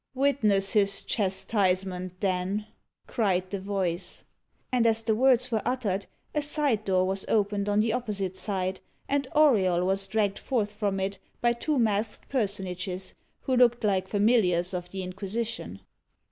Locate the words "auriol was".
9.35-10.07